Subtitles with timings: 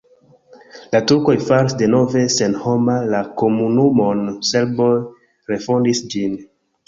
[0.93, 4.91] La turkoj faris denove senhoma la komunumon, serboj
[5.53, 6.35] refondis ĝin.